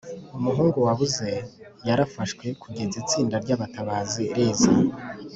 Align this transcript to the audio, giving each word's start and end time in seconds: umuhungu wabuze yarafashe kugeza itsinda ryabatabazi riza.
umuhungu 0.37 0.77
wabuze 0.85 1.29
yarafashe 1.87 2.47
kugeza 2.61 2.95
itsinda 3.03 3.35
ryabatabazi 3.43 4.23
riza. 4.35 4.71